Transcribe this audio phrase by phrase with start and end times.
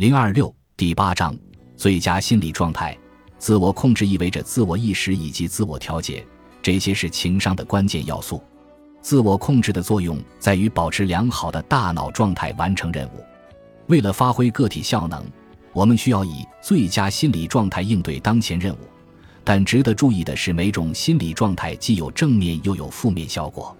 [0.00, 1.36] 零二六第八章
[1.76, 2.96] 最佳心理状态。
[3.36, 6.26] 自我控制意味着自我意识以及自我调节，
[6.62, 8.42] 这些是情商的关键要素。
[9.02, 13.22] 自我控制的作用在于保持良好的大脑状态，完成任务。
[13.88, 15.22] 为了发挥个体效能，
[15.74, 18.78] 我们需要以最佳心理状态应对当前任务。
[19.44, 23.76] 但值得注意的是，每种心理状态既有正面又有负面效果。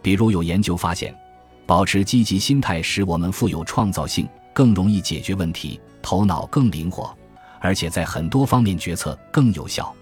[0.00, 1.12] 比如，有研究发现，
[1.66, 7.14] 保持积极心态使我们富有创造性，更容易解决问题，头脑更灵活。
[7.60, 9.94] 而且在很多方面决策更有效，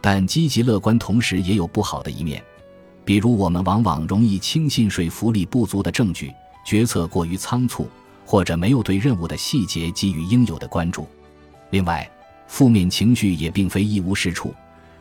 [0.00, 2.42] 但积极乐观同时也有不好的一面，
[3.04, 6.32] 比如我们往往容易轻信说服力不足的证据，
[6.64, 7.88] 决策过于仓促，
[8.26, 11.06] 或者没有对任务的细节给予应有的关注。
[11.70, 12.10] 另外，
[12.48, 14.52] 负面情绪也并非一无是处，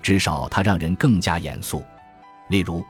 [0.03, 1.83] 至少它让人更加严肃。
[2.49, 2.85] 例如，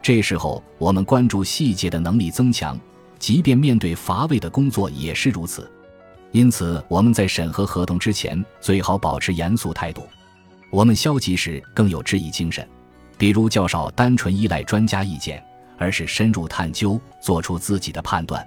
[0.00, 2.78] 这时候我们关注细节的能力增强，
[3.26, 5.68] 即便面对乏味的工作也是如此。
[6.30, 10.06] 因此，我们在审核合同之前最好保持严肃态度。
[10.70, 12.64] 我们消极时更有质疑精神，
[13.18, 15.44] 比如较少单纯依赖专家意见，
[15.76, 18.46] 而是深入探究，做出自己的判断。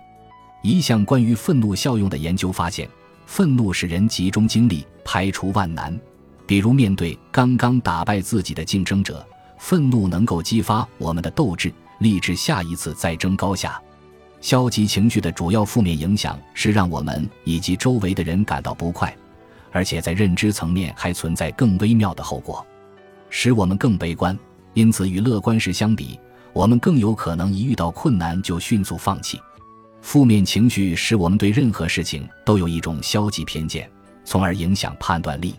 [0.64, 2.88] 一项关于愤怒效用的研究发现，
[3.26, 6.00] 愤怒使人集中精力，排除万难。
[6.48, 13.78] 比如面对刚刚打败自己的竞争者，愤怒能够激发我们的斗志，立志下一次再争高下。
[14.42, 19.14] 消极情绪的主要负面影响是让我们以及周围的人感到不快，
[19.72, 22.66] 而且在认知层面还存在更微妙的后果，
[23.30, 24.38] 使我们更悲观。
[24.74, 26.18] 因此，与乐观时相比，
[26.54, 29.40] 我们更有可能一遇到困难就迅速放弃。
[30.02, 33.90] 负面情绪使我们对任何事情都有一种消极偏见，
[34.24, 35.56] 从而影响判断力。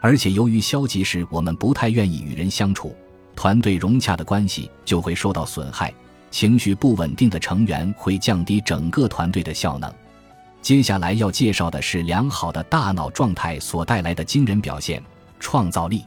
[0.00, 2.96] 而且，由于消极时我们不太愿意与人相处，
[3.36, 5.94] 团队融洽的关系就会受到损害。
[6.30, 9.92] 情绪不稳定的成员会降低整个团队的效能。
[10.60, 15.02] 接下来要介绍的是良好的大脑状态所带来的惊人表现——
[15.40, 16.04] 创造力。